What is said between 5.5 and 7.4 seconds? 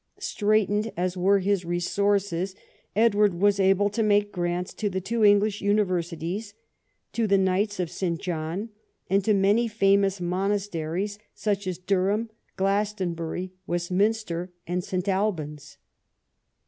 universities, to the